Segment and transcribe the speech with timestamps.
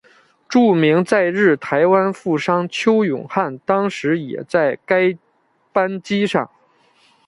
[0.49, 5.15] 著名在日台湾富商邱永汉当时也在该
[5.71, 6.49] 班机上。